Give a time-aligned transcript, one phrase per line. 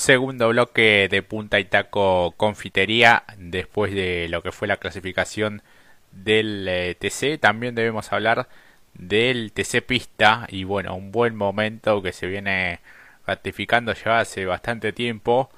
[0.00, 5.62] segundo bloque de Punta y Taco Confitería después de lo que fue la clasificación
[6.10, 7.38] del eh, TC.
[7.38, 8.48] También debemos hablar
[8.94, 12.80] del TC Pista y bueno, un buen momento que se viene
[13.26, 15.50] ratificando ya hace bastante tiempo.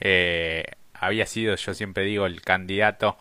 [0.00, 3.16] Eh, había sido, yo siempre digo, el candidato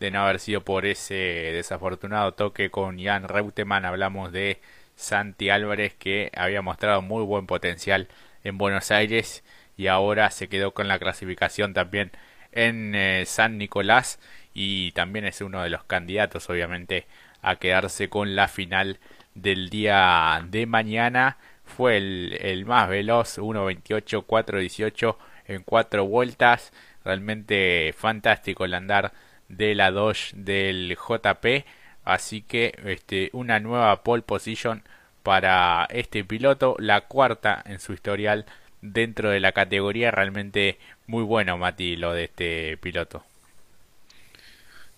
[0.00, 3.84] de no haber sido por ese desafortunado toque con Jan Reutemann.
[3.84, 4.60] Hablamos de
[4.96, 8.08] Santi Álvarez que había mostrado muy buen potencial
[8.42, 9.44] en Buenos Aires
[9.76, 12.12] y ahora se quedó con la clasificación también
[12.52, 14.18] en eh, San Nicolás
[14.54, 17.06] y también es uno de los candidatos obviamente
[17.42, 18.98] a quedarse con la final
[19.34, 21.38] del día de mañana.
[21.64, 25.16] Fue el, más veloz 1.28 4.18
[25.48, 26.72] en cuatro vueltas.
[27.04, 29.12] Realmente fantástico el andar
[29.48, 31.66] de la Dodge del JP
[32.04, 34.82] así que este una nueva pole position
[35.22, 38.44] para este piloto la cuarta en su historial
[38.84, 43.24] dentro de la categoría realmente muy bueno, Mati, lo de este piloto.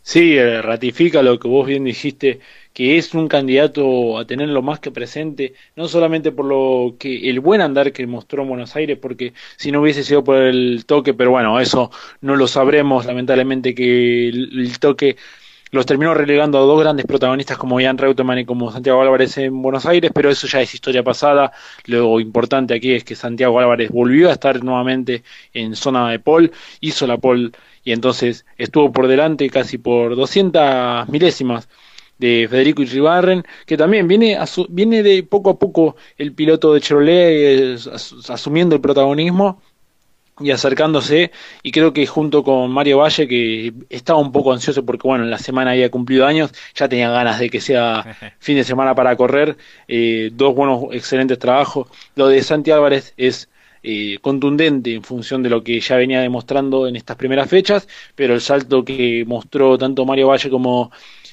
[0.03, 2.41] Sí, eh, ratifica lo que vos bien dijiste,
[2.73, 7.41] que es un candidato a tenerlo más que presente, no solamente por lo que el
[7.41, 11.13] buen andar que mostró en Buenos Aires, porque si no hubiese sido por el toque,
[11.13, 15.17] pero bueno, eso no lo sabremos, lamentablemente que el toque
[15.71, 19.61] los terminó relegando a dos grandes protagonistas como Ian Reutemann y como Santiago Álvarez en
[19.63, 21.53] Buenos Aires, pero eso ya es historia pasada.
[21.87, 26.53] Lo importante aquí es que Santiago Álvarez volvió a estar nuevamente en zona de pole,
[26.81, 27.51] hizo la pole
[27.85, 31.69] y entonces estuvo por delante casi por 200 milésimas
[32.19, 34.39] de Federico Iribarren, que también viene,
[34.71, 37.77] viene de poco a poco el piloto de Chevrolet eh,
[38.29, 39.61] asumiendo el protagonismo
[40.41, 41.31] y acercándose
[41.63, 45.31] y creo que junto con Mario Valle que estaba un poco ansioso porque bueno en
[45.31, 49.17] la semana había cumplido años ya tenía ganas de que sea fin de semana para
[49.17, 49.57] correr
[49.89, 51.89] eh, dos buenos excelentes trabajos.
[52.17, 53.49] Lo de Santi Álvarez es
[53.83, 58.35] eh, contundente en función de lo que ya venía demostrando en estas primeras fechas pero
[58.35, 60.91] el salto que mostró tanto Mario Valle como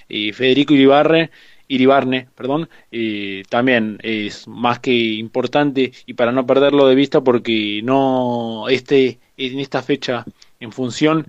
[0.08, 1.31] eh, Federico Iribarre
[1.73, 7.81] Iribarne, perdón, eh, también es más que importante y para no perderlo de vista porque
[7.84, 10.23] no este en esta fecha
[10.59, 11.28] en función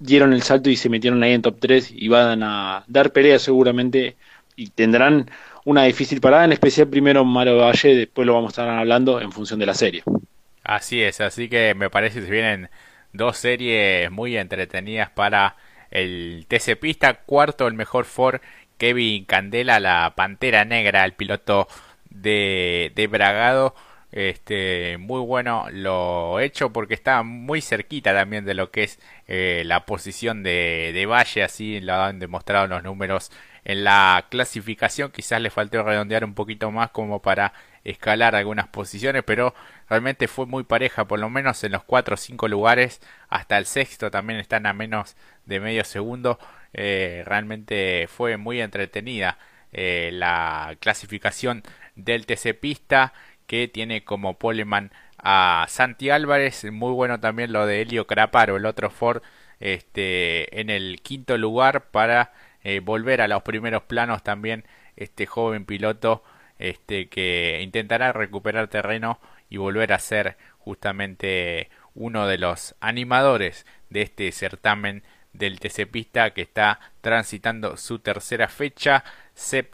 [0.00, 3.38] dieron el salto y se metieron ahí en top 3 y van a dar pelea
[3.38, 4.16] seguramente
[4.56, 5.30] y tendrán
[5.64, 9.30] una difícil parada, en especial primero Mario Valle, después lo vamos a estar hablando en
[9.30, 10.02] función de la serie.
[10.64, 12.68] Así es, así que me parece que se vienen
[13.12, 15.56] dos series muy entretenidas para
[15.94, 18.40] el TC Pista, cuarto el mejor Ford
[18.84, 21.68] Kevin Candela, la Pantera Negra, el piloto
[22.10, 23.74] de, de Bragado.
[24.12, 29.62] Este, muy bueno lo hecho porque está muy cerquita también de lo que es eh,
[29.64, 33.32] la posición de, de Valle, así lo han demostrado los números
[33.64, 35.10] en la clasificación.
[35.10, 39.54] Quizás le faltó redondear un poquito más como para escalar algunas posiciones, pero
[39.88, 43.66] realmente fue muy pareja, por lo menos en los 4 o 5 lugares, hasta el
[43.66, 46.38] sexto también están a menos de medio segundo.
[46.72, 49.38] Eh, realmente fue muy entretenida
[49.72, 51.62] eh, la clasificación
[51.96, 53.12] del TC Pista
[53.46, 58.66] que tiene como poleman a Santi Álvarez, muy bueno también lo de Helio Craparo, el
[58.66, 59.22] otro Ford
[59.60, 64.64] este, en el quinto lugar para eh, volver a los primeros planos también
[64.96, 66.22] este joven piloto
[66.58, 69.18] este que intentará recuperar terreno
[69.48, 76.30] y volver a ser justamente uno de los animadores de este certamen del TC Pista
[76.30, 79.04] que está transitando su tercera fecha.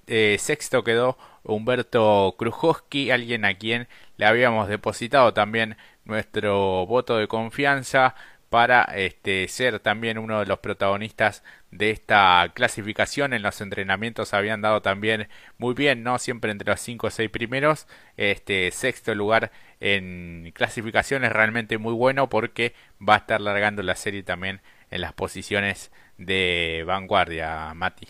[0.06, 7.28] Eh, sexto quedó Humberto Krujowski, alguien a quien le habíamos depositado también nuestro voto de
[7.28, 8.14] confianza
[8.50, 13.32] para este, ser también uno de los protagonistas de esta clasificación.
[13.32, 16.18] En los entrenamientos habían dado también muy bien, ¿no?
[16.18, 17.86] Siempre entre los 5 o 6 primeros.
[18.16, 23.94] Este sexto lugar en clasificación es realmente muy bueno porque va a estar largando la
[23.96, 24.60] serie también
[24.90, 28.08] en las posiciones de vanguardia, Mati.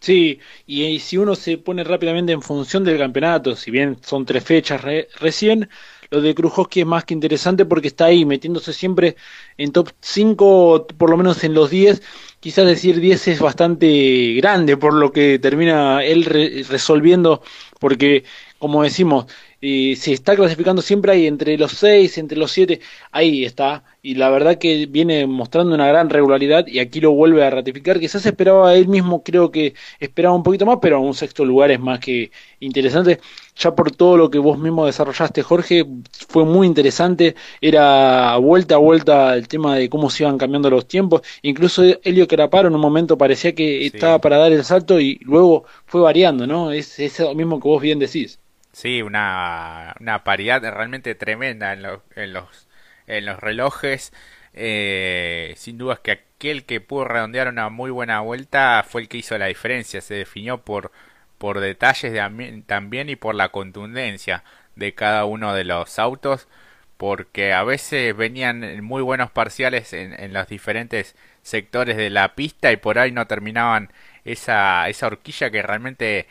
[0.00, 4.42] Sí, y, si uno se pone rápidamente en función del campeonato, si bien son tres
[4.44, 4.82] fechas
[5.20, 5.70] recién,
[6.12, 9.16] lo de Krujowski es más que interesante porque está ahí metiéndose siempre
[9.56, 12.02] en top 5, por lo menos en los 10.
[12.38, 16.26] Quizás decir 10 es bastante grande por lo que termina él
[16.68, 17.42] resolviendo,
[17.80, 18.24] porque
[18.58, 19.26] como decimos,
[19.64, 22.80] y se está clasificando siempre ahí entre los 6, entre los 7,
[23.12, 23.84] ahí está.
[24.02, 28.00] Y la verdad que viene mostrando una gran regularidad y aquí lo vuelve a ratificar.
[28.00, 31.78] Quizás esperaba él mismo, creo que esperaba un poquito más, pero un sexto lugar es
[31.78, 33.20] más que interesante.
[33.54, 35.86] Ya por todo lo que vos mismo desarrollaste, Jorge,
[36.28, 37.36] fue muy interesante.
[37.60, 41.22] Era vuelta a vuelta el tema de cómo se iban cambiando los tiempos.
[41.42, 45.64] Incluso Helio Caraparo en un momento parecía que estaba para dar el salto y luego
[45.86, 46.72] fue variando, ¿no?
[46.72, 48.41] Es, es lo mismo que vos bien decís.
[48.72, 51.84] Sí, una, una paridad realmente tremenda en,
[52.16, 52.68] en los
[53.06, 54.12] en los relojes.
[54.54, 59.08] Eh, sin duda es que aquel que pudo redondear una muy buena vuelta fue el
[59.08, 60.00] que hizo la diferencia.
[60.00, 60.92] Se definió por,
[61.38, 64.44] por detalles de, también y por la contundencia
[64.76, 66.48] de cada uno de los autos.
[66.96, 72.70] Porque a veces venían muy buenos parciales en, en los diferentes sectores de la pista
[72.72, 73.92] y por ahí no terminaban
[74.24, 76.28] esa, esa horquilla que realmente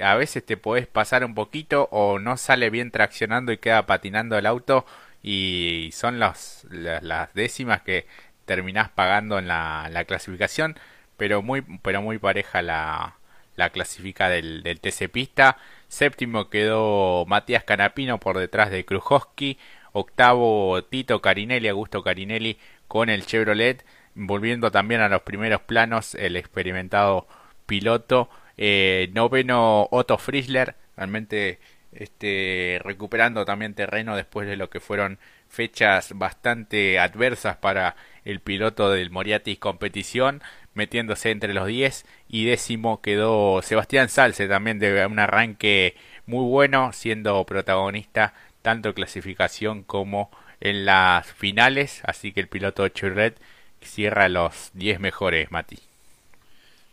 [0.00, 4.36] a veces te podés pasar un poquito o no sale bien traccionando y queda patinando
[4.38, 4.86] el auto
[5.22, 8.06] y son las, las décimas que
[8.44, 10.78] terminás pagando en la, la, clasificación
[11.16, 13.16] pero muy pero muy pareja la,
[13.56, 15.56] la clasifica del, del TC Pista.
[15.88, 19.58] Séptimo quedó Matías Canapino por detrás de Krujowski.
[19.92, 22.58] Octavo Tito Carinelli Augusto Carinelli
[22.88, 23.84] con el Chevrolet.
[24.16, 27.26] Volviendo también a los primeros planos el experimentado
[27.66, 31.58] piloto eh, noveno Otto Frischler, realmente
[31.92, 35.18] este, recuperando también terreno después de lo que fueron
[35.48, 40.42] fechas bastante adversas para el piloto del Moriatis competición,
[40.74, 45.96] metiéndose entre los 10 y décimo quedó Sebastián Salce también de un arranque
[46.26, 50.30] muy bueno, siendo protagonista tanto en clasificación como
[50.60, 53.38] en las finales, así que el piloto Chevrolet
[53.82, 55.93] cierra los 10 mejores, Mati.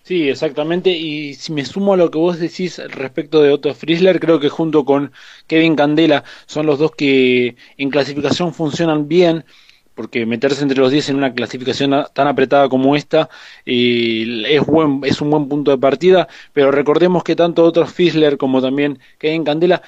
[0.03, 0.89] Sí, exactamente.
[0.91, 4.49] Y si me sumo a lo que vos decís respecto de Otto Friesler, creo que
[4.49, 5.11] junto con
[5.47, 9.45] Kevin Candela son los dos que en clasificación funcionan bien,
[9.93, 13.29] porque meterse entre los 10 en una clasificación tan apretada como esta
[13.65, 18.37] eh, es, buen, es un buen punto de partida, pero recordemos que tanto Otto Friesler
[18.37, 19.81] como también Kevin Candela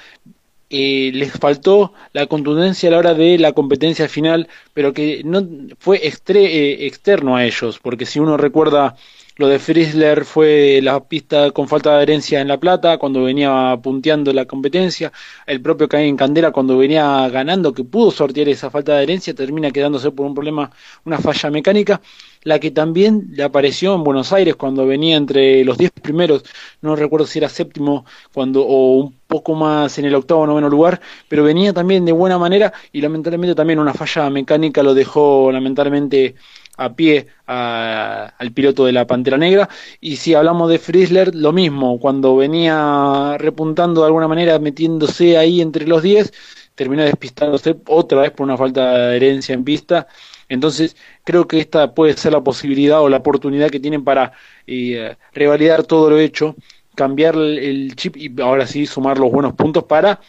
[0.70, 5.46] eh, les faltó la contundencia a la hora de la competencia final, pero que no
[5.78, 8.96] fue eh, externo a ellos, porque si uno recuerda
[9.36, 13.76] lo de Frizzler fue la pista con falta de adherencia en La Plata, cuando venía
[13.82, 15.12] punteando la competencia.
[15.46, 19.72] El propio Caín Candela, cuando venía ganando, que pudo sortear esa falta de adherencia, termina
[19.72, 20.70] quedándose por un problema,
[21.04, 22.00] una falla mecánica.
[22.44, 26.44] La que también le apareció en Buenos Aires cuando venía entre los diez primeros,
[26.82, 30.68] no recuerdo si era séptimo cuando, o un poco más en el octavo o noveno
[30.68, 35.50] lugar, pero venía también de buena manera y lamentablemente también una falla mecánica lo dejó
[35.50, 36.34] lamentablemente
[36.76, 39.68] a pie al piloto de la Pantera Negra.
[40.00, 45.60] Y si hablamos de Frizzler, lo mismo, cuando venía repuntando de alguna manera, metiéndose ahí
[45.60, 46.32] entre los 10,
[46.74, 50.08] terminó despistándose otra vez por una falta de adherencia en pista.
[50.48, 54.32] Entonces, creo que esta puede ser la posibilidad o la oportunidad que tienen para
[54.66, 56.54] eh, revalidar todo lo hecho,
[56.94, 60.20] cambiar el chip y ahora sí sumar los buenos puntos para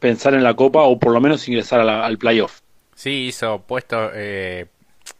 [0.00, 2.60] pensar en la Copa o por lo menos ingresar al playoff.
[2.94, 4.66] Sí, hizo puesto eh,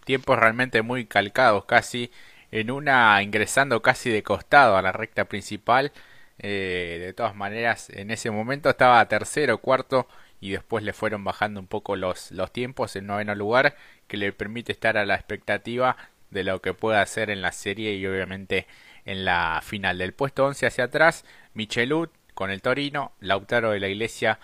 [0.06, 2.10] tiempos realmente muy calcados, casi
[2.52, 5.92] en una ingresando casi de costado a la recta principal.
[6.38, 10.08] Eh, de todas maneras, en ese momento estaba tercero, cuarto
[10.40, 13.76] y después le fueron bajando un poco los, los tiempos en noveno lugar,
[14.06, 15.96] que le permite estar a la expectativa
[16.30, 18.66] de lo que pueda hacer en la serie y obviamente
[19.06, 19.98] en la final.
[19.98, 21.24] Del puesto 11 hacia atrás,
[21.54, 24.38] Michelud con el Torino, Lautaro de la Iglesia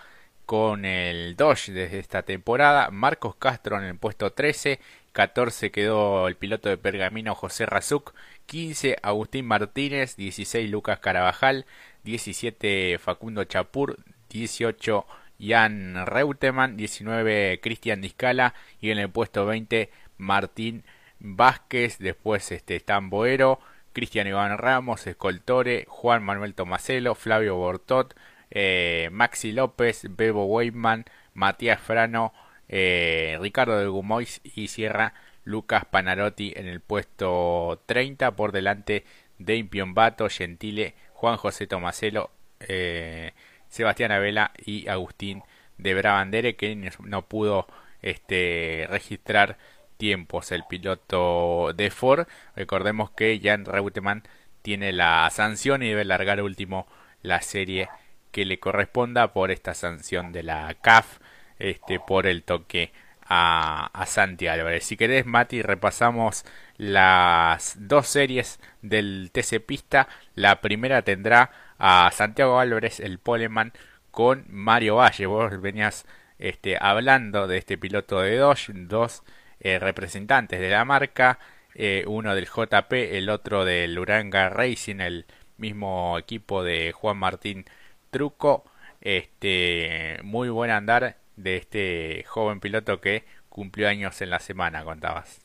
[0.45, 4.79] con el Dodge desde esta temporada, Marcos Castro en el puesto 13
[5.13, 8.13] 14 quedó el piloto de Pergamino José Razuk,
[8.47, 11.65] 15 Agustín Martínez, 16 Lucas Carabajal,
[12.03, 13.99] 17 Facundo Chapur,
[14.29, 15.05] 18
[15.39, 20.83] Jan Reutemann, 19 Cristian Discala y en el puesto 20 Martín
[21.19, 23.59] Vázquez, después este Stan Boero,
[23.93, 28.15] Cristian Iván Ramos, Escoltore, Juan Manuel Tomaselo, Flavio Bortot,
[28.49, 32.33] eh, Maxi López, Bebo Weidman, Matías Frano,
[32.75, 35.13] eh, Ricardo de Gumois y cierra
[35.43, 39.05] Lucas Panarotti en el puesto 30 por delante
[39.37, 43.33] de Impiombato, Gentile, Juan José Tomaselo, eh,
[43.69, 45.43] Sebastián Avela y Agustín
[45.77, 47.67] de Brabandere que no pudo
[48.01, 49.59] este, registrar
[49.97, 52.25] tiempos el piloto de Ford.
[52.55, 54.23] Recordemos que Jan Reutemann
[54.63, 56.87] tiene la sanción y debe largar último
[57.21, 57.89] la serie
[58.31, 61.19] que le corresponda por esta sanción de la CAF
[61.59, 62.91] este, por el toque
[63.25, 64.83] a, a Santi Álvarez.
[64.85, 66.45] Si querés, Mati, repasamos
[66.77, 70.07] las dos series del TC Pista.
[70.35, 73.73] La primera tendrá a Santiago Álvarez, el poleman,
[74.11, 75.25] con Mario Valle.
[75.25, 76.05] Vos venías
[76.39, 79.23] este, hablando de este piloto de Dodge, dos
[79.59, 81.39] eh, representantes de la marca,
[81.75, 85.25] eh, uno del JP, el otro del Uranga Racing, el
[85.57, 87.65] mismo equipo de Juan Martín
[88.11, 88.65] Truco.
[89.01, 95.41] Este, muy buen andar de este joven piloto que cumplió años en la semana, contabas.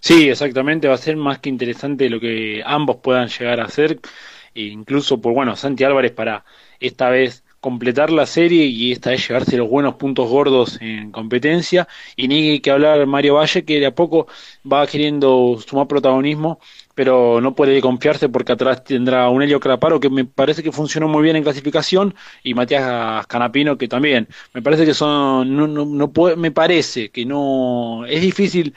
[0.00, 4.00] Sí, exactamente, va a ser más que interesante lo que ambos puedan llegar a hacer,
[4.54, 6.44] e incluso por, bueno, Santi Álvarez para
[6.80, 11.86] esta vez completar la serie y esta es llevarse los buenos puntos gordos en competencia.
[12.16, 14.26] Y ni que hablar Mario Valle, que de a poco
[14.70, 16.58] va queriendo sumar protagonismo,
[16.94, 21.06] pero no puede confiarse porque atrás tendrá un Helio Craparo que me parece que funcionó
[21.08, 24.26] muy bien en clasificación y Matías Canapino que también.
[24.54, 28.74] Me parece que son, no, no, no puede, me parece que no, es difícil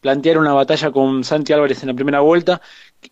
[0.00, 2.60] plantear una batalla con Santi Álvarez en la primera vuelta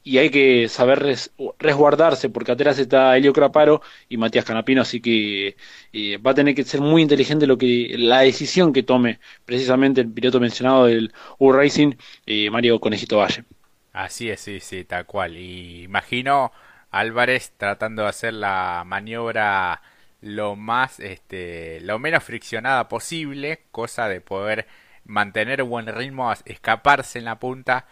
[0.03, 1.17] y hay que saber
[1.59, 5.57] resguardarse porque atrás está Helio Craparo y Matías Canapino, así que
[5.93, 10.01] eh, va a tener que ser muy inteligente lo que la decisión que tome precisamente
[10.01, 11.95] el piloto mencionado del U Racing,
[12.27, 13.45] eh, Mario Conejito Valle.
[13.93, 15.37] Así es, sí, sí, tal cual.
[15.37, 16.53] Y imagino
[16.91, 19.83] Álvarez tratando de hacer la maniobra
[20.21, 24.67] lo más, este, lo menos friccionada posible, cosa de poder
[25.05, 27.87] mantener buen ritmo, escaparse en la punta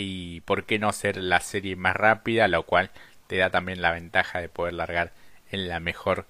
[0.00, 2.90] y por qué no ser la serie más rápida, lo cual
[3.26, 5.12] te da también la ventaja de poder largar
[5.50, 6.26] en la mejor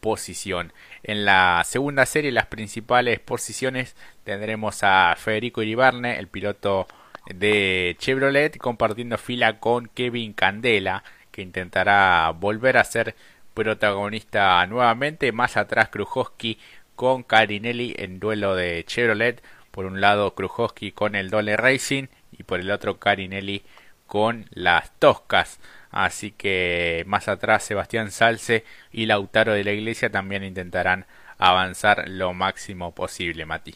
[0.00, 0.72] posición.
[1.02, 6.88] En la segunda serie, las principales posiciones, tendremos a Federico Iribarne, el piloto
[7.26, 13.14] de Chevrolet, compartiendo fila con Kevin Candela, que intentará volver a ser
[13.54, 15.32] protagonista nuevamente.
[15.32, 16.58] Más atrás, Krujowski
[16.96, 19.42] con Carinelli en duelo de Chevrolet.
[19.70, 22.08] Por un lado, Krujowski con el Dole Racing
[22.40, 23.62] y por el otro Carinelli
[24.06, 25.60] con las Toscas.
[25.90, 31.06] Así que más atrás Sebastián Salce y Lautaro de la Iglesia también intentarán
[31.38, 33.74] avanzar lo máximo posible, Mati.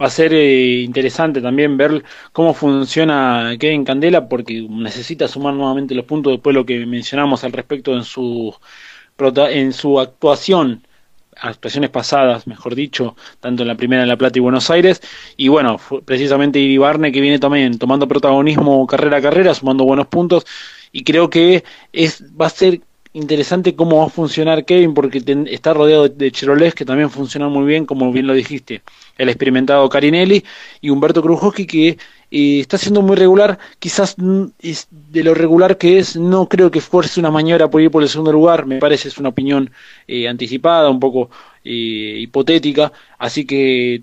[0.00, 2.02] Va a ser eh, interesante también ver
[2.32, 7.44] cómo funciona Kevin Candela porque necesita sumar nuevamente los puntos después de lo que mencionamos
[7.44, 8.54] al respecto en su
[9.50, 10.82] en su actuación
[11.40, 15.00] actuaciones pasadas, mejor dicho, tanto en la primera en La Plata y Buenos Aires.
[15.36, 20.46] Y bueno, precisamente Iribarne que viene también tomando protagonismo carrera a carrera, sumando buenos puntos.
[20.92, 22.80] Y creo que es va a ser
[23.12, 27.64] interesante cómo va a funcionar Kevin, porque está rodeado de Cheroles que también funcionan muy
[27.64, 28.82] bien, como bien lo dijiste.
[29.18, 30.44] El experimentado Carinelli
[30.80, 31.88] y Humberto Krujowski, que
[32.30, 33.58] eh, está siendo muy regular.
[33.78, 38.02] Quizás de lo regular que es, no creo que fuerce una maniobra por ir por
[38.02, 38.66] el segundo lugar.
[38.66, 39.70] Me parece es una opinión
[40.06, 41.30] eh, anticipada, un poco
[41.64, 42.92] eh, hipotética.
[43.18, 44.02] Así que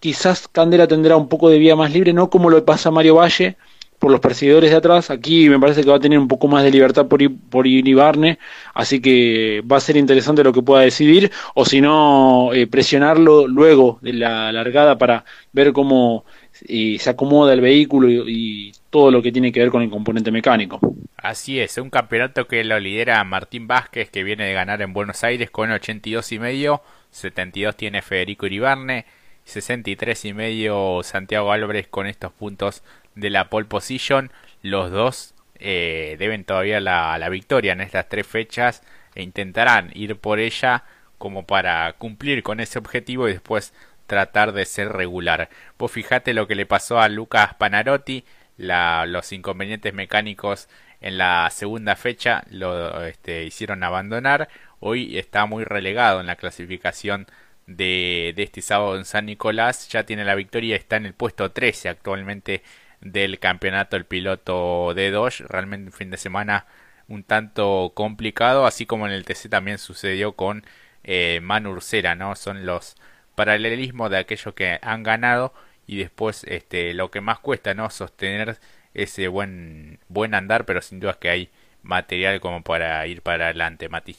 [0.00, 3.56] quizás Candela tendrá un poco de vía más libre, no como lo pasa Mario Valle
[3.98, 5.10] por los perseguidores de atrás.
[5.10, 8.38] Aquí me parece que va a tener un poco más de libertad por, por Iribarne,
[8.74, 13.46] así que va a ser interesante lo que pueda decidir, o si no, eh, presionarlo
[13.46, 16.24] luego de la largada para ver cómo
[16.66, 20.30] eh, se acomoda el vehículo y, todo lo que tiene que ver con el componente
[20.30, 20.80] mecánico.
[21.18, 25.22] Así es, un campeonato que lo lidera Martín Vázquez, que viene de ganar en Buenos
[25.24, 29.04] Aires con 82 y medio, 72 tiene Federico Iribarne,
[29.48, 32.82] 63 y medio Santiago Álvarez con estos puntos
[33.14, 34.30] de la pole position.
[34.62, 38.82] Los dos eh, deben todavía la, la, victoria en estas tres fechas
[39.14, 40.84] e intentarán ir por ella
[41.16, 43.72] como para cumplir con ese objetivo y después
[44.06, 45.48] tratar de ser regular.
[45.78, 48.24] Vos fijate lo que le pasó a Lucas Panarotti,
[48.56, 50.68] los inconvenientes mecánicos
[51.00, 54.48] en la segunda fecha lo este, hicieron abandonar.
[54.80, 57.26] Hoy está muy relegado en la clasificación
[57.68, 59.88] de, este sábado en San Nicolás.
[59.88, 62.62] Ya tiene la victoria, está en el puesto 13 actualmente
[63.00, 65.44] del campeonato el piloto de Dodge.
[65.48, 66.66] Realmente un fin de semana
[67.08, 70.64] un tanto complicado, así como en el TC también sucedió con
[71.04, 72.34] eh, Ursera, ¿no?
[72.36, 72.96] Son los
[73.34, 75.54] paralelismos de aquellos que han ganado
[75.86, 77.90] y después este lo que más cuesta, ¿no?
[77.90, 78.58] Sostener
[78.94, 81.50] ese buen buen andar, pero sin duda que hay
[81.82, 84.16] material como para ir para adelante, Mati.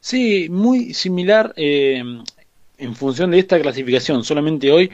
[0.00, 2.02] Sí, muy similar eh,
[2.78, 4.90] en función de esta clasificación, solamente hoy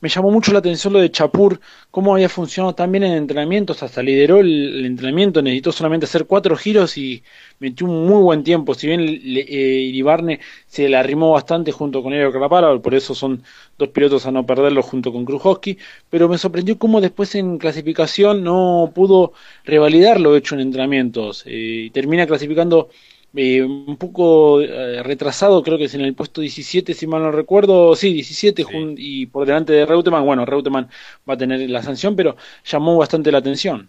[0.00, 1.60] me llamó mucho la atención lo de Chapur,
[1.90, 6.98] cómo había funcionado también en entrenamientos, hasta lideró el, entrenamiento, necesitó solamente hacer cuatro giros
[6.98, 7.22] y
[7.58, 8.74] metió un muy buen tiempo.
[8.74, 13.42] Si bien eh, Iribarne se le arrimó bastante junto con Eero Carapara, por eso son
[13.78, 15.78] dos pilotos a no perderlo junto con Krujowski,
[16.10, 19.32] pero me sorprendió cómo después en clasificación no pudo
[19.64, 21.44] revalidar lo hecho en entrenamientos.
[21.46, 22.90] Eh, y termina clasificando
[23.34, 27.30] eh, un poco eh, retrasado, creo que es en el puesto 17, si mal no
[27.32, 28.64] recuerdo, sí, 17
[28.96, 30.88] y por delante de Reutemann, bueno, Reutemann
[31.28, 33.88] va a tener la sanción, pero llamó bastante la atención.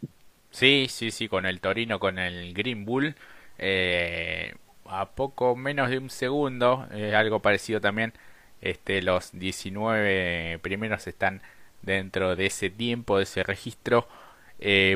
[0.51, 3.15] Sí, sí, sí, con el Torino, con el Green Bull,
[3.59, 8.13] eh, a poco menos de un segundo, algo parecido también,
[8.61, 11.41] este, los 19 primeros están
[11.81, 14.07] dentro de ese tiempo, de ese registro,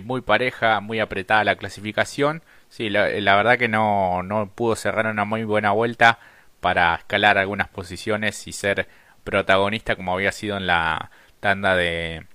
[0.03, 2.41] muy pareja, muy apretada la clasificación,
[2.71, 6.19] Sí, la, verdad que no, no pudo cerrar una muy buena vuelta
[6.61, 8.87] para escalar algunas posiciones y ser
[9.25, 11.11] protagonista como había sido en la
[11.41, 12.25] tanda de,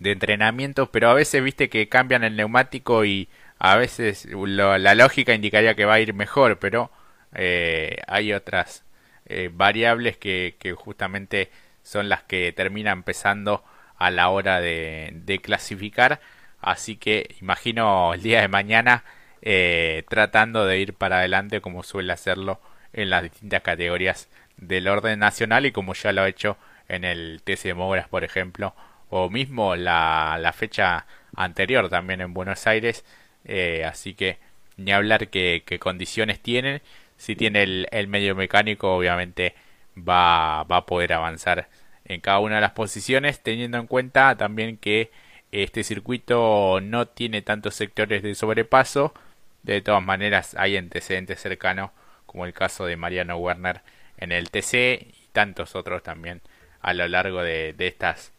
[0.00, 3.28] de entrenamiento, pero a veces viste que cambian el neumático y
[3.60, 6.90] a veces la lógica indicaría que va a ir mejor, pero
[7.34, 8.84] eh, hay otras
[9.26, 11.52] eh, variables que, justamente
[11.84, 13.64] son las que terminan pesando
[13.98, 16.20] a la hora de clasificar.
[16.60, 19.04] Así que imagino el día de mañana
[19.46, 22.60] eh, tratando de ir para adelante como suele hacerlo
[22.94, 26.56] en las distintas categorías del orden nacional y como ya lo ha hecho
[26.88, 28.74] en el TC Mogras, por ejemplo,
[29.10, 33.04] o mismo la, la fecha anterior también en Buenos Aires.
[33.44, 34.38] Eh, así que
[34.78, 36.80] ni hablar que, condiciones tienen.
[37.18, 39.54] Si tiene el, el, medio mecánico, obviamente
[39.96, 41.68] va, va a poder avanzar
[42.06, 45.10] en cada una de las posiciones, teniendo en cuenta también que
[45.52, 49.14] este circuito no tiene tantos sectores de sobrepaso.
[49.64, 51.90] De todas maneras, hay antecedentes cercanos,
[52.26, 53.80] como el caso de Mariano Werner
[54.18, 56.42] en el TC y tantos otros también
[56.80, 58.32] a lo largo de, estas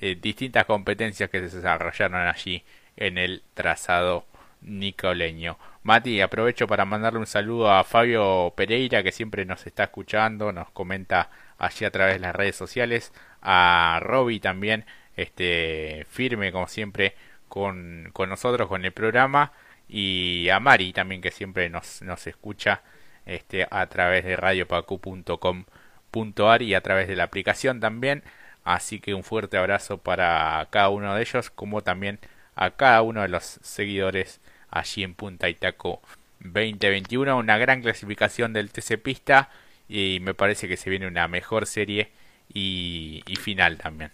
[0.00, 2.64] eh, distintas competencias que se desarrollaron allí
[2.96, 4.26] en el trazado
[4.60, 5.56] nicoleño.
[5.84, 10.70] Mati, aprovecho para mandarle un saludo a Fabio Pereira que siempre nos está escuchando, nos
[10.70, 14.84] comenta allí a través de las redes sociales, a Roby también,
[15.16, 17.14] este firme como siempre
[17.48, 19.52] con, con nosotros con el programa
[19.92, 22.80] y a Mari también que siempre nos, nos escucha
[23.26, 28.22] este, a través de radiopacu.com.ar y a través de la aplicación también.
[28.64, 32.20] Así que un fuerte abrazo para cada uno de ellos, como también
[32.54, 36.00] a cada uno de los seguidores allí en Punta Itaco
[36.40, 37.36] 2021.
[37.36, 39.50] Una gran clasificación del TC Pista
[39.88, 42.12] y me parece que se viene una mejor serie
[42.52, 44.10] y, y final también.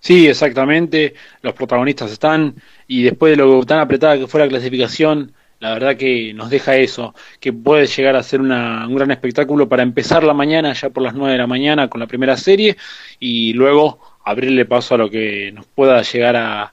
[0.00, 1.14] Sí, exactamente.
[1.42, 2.54] Los protagonistas están
[2.86, 6.76] y después de lo tan apretada que fue la clasificación, la verdad que nos deja
[6.76, 10.88] eso, que puede llegar a ser una, un gran espectáculo para empezar la mañana, ya
[10.88, 12.78] por las 9 de la mañana, con la primera serie
[13.18, 16.72] y luego abrirle paso a lo que nos pueda llegar a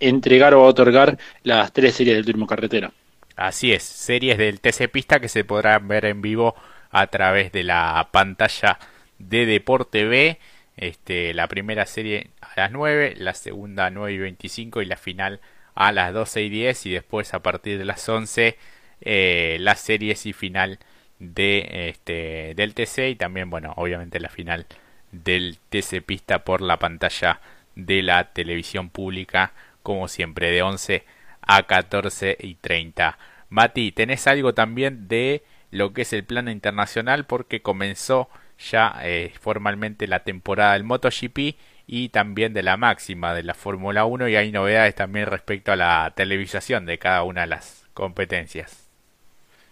[0.00, 2.90] entregar o otorgar las tres series del turismo carretera.
[3.36, 6.54] Así es, series del TC Pista que se podrán ver en vivo
[6.90, 8.78] a través de la pantalla
[9.18, 10.38] de Deporte B.
[10.76, 14.96] Este, la primera serie a las 9, la segunda a 9 y 25 y la
[14.96, 15.40] final
[15.74, 18.56] a las 12 y 10 y después a partir de las 11
[19.00, 20.78] eh, las series y final
[21.18, 24.66] de este del TC y también bueno obviamente la final
[25.12, 27.40] del TC Pista por la pantalla
[27.74, 31.04] de la televisión pública como siempre de 11
[31.42, 37.24] a 14 y 30 Mati tenés algo también de lo que es el plano internacional
[37.24, 41.56] porque comenzó ya eh, formalmente la temporada del MotoGP
[41.94, 45.76] y también de la máxima de la Fórmula 1 y hay novedades también respecto a
[45.76, 48.88] la televisación de cada una de las competencias.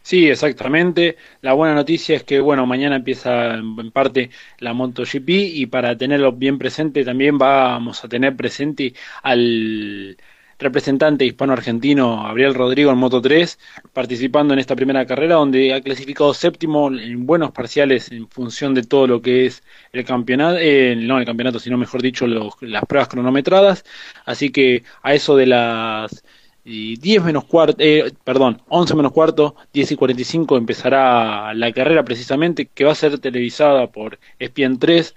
[0.02, 1.16] Sí, exactamente.
[1.40, 4.28] La buena noticia es que, bueno, mañana empieza en parte
[4.58, 10.18] la MotoGP y para tenerlo bien presente también vamos a tener presente al
[10.60, 13.58] representante hispano-argentino Gabriel Rodrigo en Moto 3,
[13.92, 18.82] participando en esta primera carrera donde ha clasificado séptimo en buenos parciales en función de
[18.82, 23.08] todo lo que es el campeonato, eh, no el campeonato, sino mejor dicho las pruebas
[23.08, 23.84] cronometradas.
[24.24, 26.22] Así que a eso de las
[26.64, 32.66] 10 menos cuarto, eh, perdón, 11 menos cuarto, 10 y 45 empezará la carrera precisamente
[32.66, 35.14] que va a ser televisada por ESPN 3.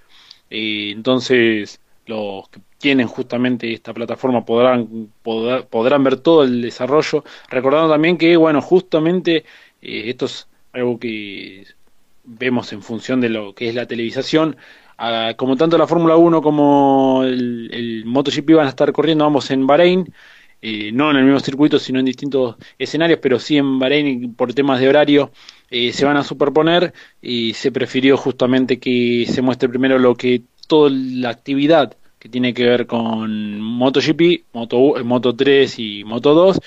[0.50, 5.10] Eh, entonces, los que tienen justamente esta plataforma podrán,
[6.04, 9.44] ver todo el desarrollo, recordando también que, bueno, justamente
[9.82, 11.64] eh, esto es algo que
[12.24, 14.56] vemos en función de lo que es la televisación,
[14.98, 19.50] ah, como tanto la Fórmula 1 como el, el, MotoGP van a estar corriendo ambos
[19.50, 20.12] en Bahrein,
[20.66, 24.54] eh, no en el mismo circuito, sino en distintos escenarios, pero sí en Bahrein por
[24.54, 25.30] temas de horario
[25.70, 30.42] eh, se van a superponer y se prefirió justamente que se muestre primero lo que
[30.66, 36.60] toda la actividad que tiene que ver con MotoGP, Moto, Moto 3 y Moto 2,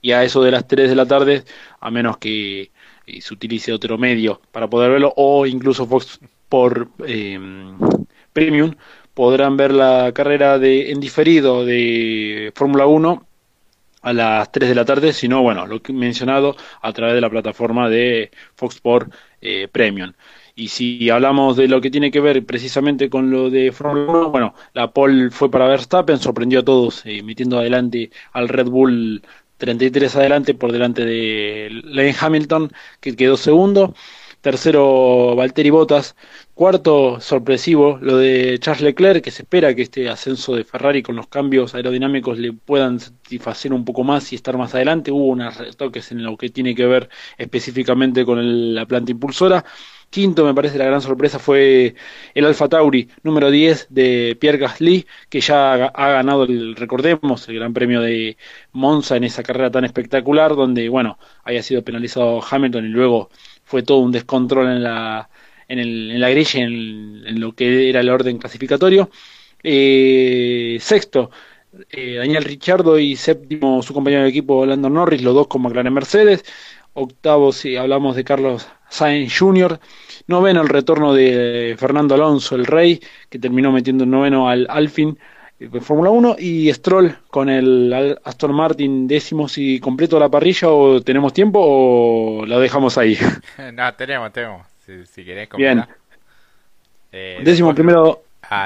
[0.00, 1.44] y a eso de las 3 de la tarde,
[1.80, 2.70] a menos que
[3.06, 7.38] eh, se utilice otro medio para poder verlo, o incluso Fox por eh,
[8.32, 8.74] Premium,
[9.14, 13.26] podrán ver la carrera de, en diferido de Fórmula 1
[14.02, 17.20] a las 3 de la tarde, sino, bueno, lo que he mencionado a través de
[17.20, 20.12] la plataforma de Fox Sport eh, Premium.
[20.54, 24.30] Y si hablamos de lo que tiene que ver precisamente con lo de Fórmula 1,
[24.30, 29.22] bueno, la pole fue para Verstappen, sorprendió a todos, eh, metiendo adelante al Red Bull
[29.56, 33.94] 33 adelante por delante de Lane Hamilton, que quedó segundo.
[34.42, 36.16] Tercero, Valtteri Bottas.
[36.52, 41.14] Cuarto, sorpresivo, lo de Charles Leclerc, que se espera que este ascenso de Ferrari con
[41.14, 45.12] los cambios aerodinámicos le puedan satisfacer un poco más y estar más adelante.
[45.12, 49.64] Hubo unos retoques en lo que tiene que ver específicamente con la planta impulsora
[50.12, 51.96] quinto, me parece la gran sorpresa fue
[52.34, 57.56] el Alfa Tauri número 10 de Pierre Gasly, que ya ha ganado, el, recordemos, el
[57.56, 58.36] Gran Premio de
[58.72, 63.30] Monza en esa carrera tan espectacular, donde, bueno, haya sido penalizado Hamilton y luego
[63.64, 65.30] fue todo un descontrol en la,
[65.68, 69.10] en, el, en la grilla, en, lo que era el orden clasificatorio.
[69.64, 71.30] Eh, sexto,
[71.90, 75.94] eh, Daniel Richardo y séptimo su compañero de equipo Lando Norris, los dos con McLaren
[75.94, 76.44] Mercedes.
[76.94, 79.80] Octavo, si hablamos de Carlos Sainz Jr.
[80.26, 85.18] Noveno, el retorno de Fernando Alonso, el rey, que terminó metiendo noveno al Alfin
[85.58, 86.36] de eh, Fórmula 1.
[86.38, 92.46] Y Stroll con el Aston Martin décimo, si completo la parrilla o tenemos tiempo o
[92.46, 93.16] la dejamos ahí.
[93.72, 94.66] no, tenemos, tenemos.
[94.84, 95.84] Si, si querés Bien.
[97.10, 98.22] Eh, décimo primero.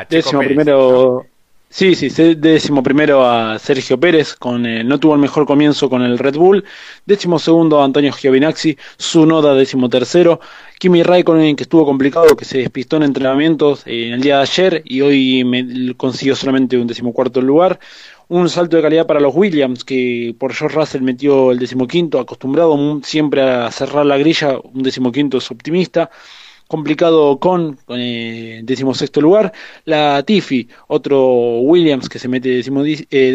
[0.08, 1.26] Décimo primero.
[1.68, 6.02] Sí, sí, décimo primero a Sergio Pérez, con eh, no tuvo el mejor comienzo con
[6.02, 6.64] el Red Bull,
[7.04, 8.78] décimo segundo a Antonio Giovinazzi,
[9.26, 10.40] Noda décimo tercero,
[10.78, 14.42] Kimi Raikkonen que estuvo complicado, que se despistó en entrenamientos eh, en el día de
[14.42, 17.78] ayer y hoy consiguió solamente un decimocuarto lugar,
[18.28, 23.00] un salto de calidad para los Williams, que por George Russell metió el decimoquinto, acostumbrado
[23.02, 26.10] siempre a cerrar la grilla, un decimoquinto es optimista,
[26.68, 29.52] complicado con, eh, decimosexto lugar,
[29.84, 33.32] la Tiffy, otro Williams que se mete decimo, eh,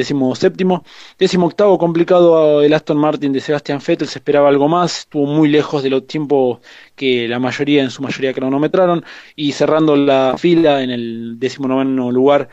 [1.17, 5.49] décimo octavo complicado el Aston Martin de Sebastian Vettel, se esperaba algo más, estuvo muy
[5.49, 6.59] lejos de los tiempos
[6.95, 9.03] que la mayoría, en su mayoría cronometraron,
[9.35, 12.49] y cerrando la fila en el décimo noveno lugar,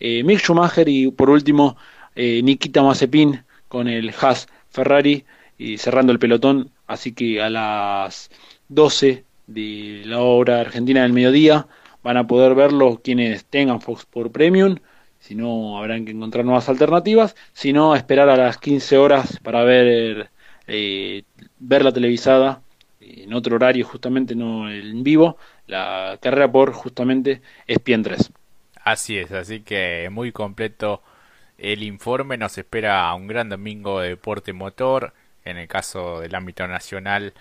[0.00, 1.76] eh, Mick Schumacher y por último
[2.16, 5.24] eh, Nikita Mazepin con el Haas Ferrari
[5.58, 8.30] y cerrando el pelotón, así que a las
[8.68, 11.66] 12 de la obra argentina del mediodía.
[12.02, 14.76] Van a poder verlo quienes tengan Fox por Premium.
[15.20, 17.36] Si no, habrán que encontrar nuevas alternativas.
[17.52, 20.30] Si no, esperar a las 15 horas para ver,
[20.66, 21.22] eh,
[21.60, 22.62] ver la televisada
[23.00, 25.38] en otro horario, justamente no en vivo.
[25.66, 27.40] La carrera por justamente
[27.72, 28.32] Spien 3.
[28.84, 31.02] Así es, así que muy completo
[31.58, 32.36] el informe.
[32.36, 35.12] Nos espera un gran domingo de deporte motor.
[35.44, 37.32] En el caso del ámbito nacional,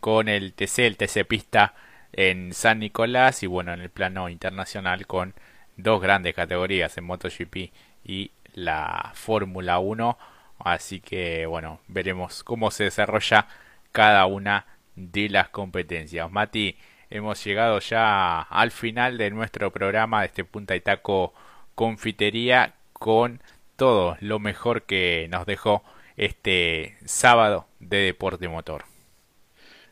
[0.00, 1.74] con el TC, el TC Pista
[2.12, 5.34] en San Nicolás y bueno, en el plano internacional con
[5.76, 7.72] dos grandes categorías en MotoGP
[8.04, 10.18] y la Fórmula 1.
[10.58, 13.48] Así que bueno, veremos cómo se desarrolla
[13.92, 14.66] cada una
[14.96, 16.30] de las competencias.
[16.30, 16.76] Mati,
[17.10, 21.34] hemos llegado ya al final de nuestro programa de este Punta y Taco
[21.74, 23.42] Confitería con
[23.76, 25.82] todo lo mejor que nos dejó
[26.16, 28.93] este sábado de deporte motor.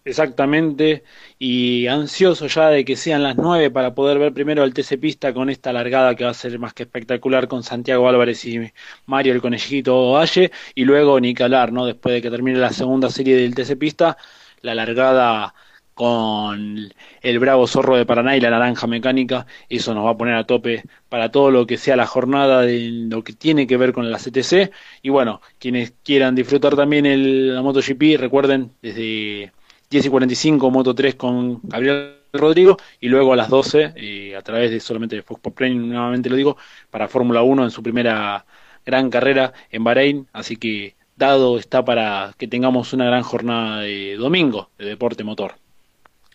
[0.05, 1.05] Exactamente,
[1.39, 5.33] y ansioso ya de que sean las nueve para poder ver primero el TC Pista
[5.33, 8.73] con esta largada que va a ser más que espectacular con Santiago Álvarez y
[9.07, 11.87] Mario el Conejito Valle, y luego ni ¿no?
[11.87, 14.17] Después de que termine la segunda serie del TC Pista,
[14.63, 15.55] la largada
[15.95, 20.35] con el Bravo Zorro de Paraná y la Naranja Mecánica, eso nos va a poner
[20.35, 23.93] a tope para todo lo que sea la jornada de lo que tiene que ver
[23.93, 29.53] con la CTC, y bueno, quienes quieran disfrutar también el, la MotoGP, recuerden, desde
[29.93, 34.41] 10 y 45 Moto 3 con Gabriel Rodrigo y luego a las 12 y a
[34.41, 36.57] través de solamente Fox Pop Training nuevamente lo digo
[36.91, 38.47] para Fórmula 1 en su primera
[38.87, 40.29] gran carrera en Bahrein.
[40.33, 45.57] Así que dado está para que tengamos una gran jornada de domingo de deporte motor.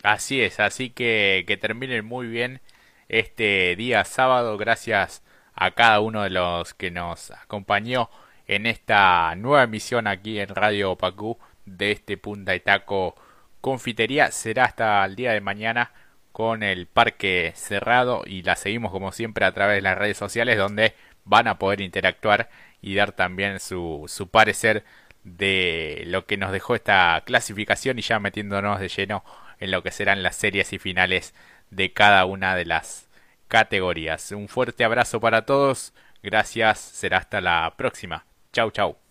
[0.03, 2.61] Así es así que que terminen muy bien
[3.09, 4.55] este día sábado.
[4.59, 5.23] Gracias
[5.55, 8.11] a cada uno de los que nos acompañó
[8.45, 13.15] en esta nueva emisión aquí en Radio Pacú de este Punta y Taco
[13.61, 15.91] confitería será hasta el día de mañana
[16.31, 20.57] con el parque cerrado y la seguimos como siempre a través de las redes sociales
[20.57, 20.93] donde
[21.25, 22.49] van a poder interactuar
[22.81, 24.83] y dar también su, su parecer
[25.23, 29.23] de lo que nos dejó esta clasificación y ya metiéndonos de lleno
[29.59, 31.33] en lo que serán las series y finales
[31.69, 33.09] de cada una de las
[33.47, 34.31] categorías.
[34.31, 35.93] Un fuerte abrazo para todos,
[36.23, 38.25] gracias, será hasta la próxima.
[38.53, 39.06] Chau chau.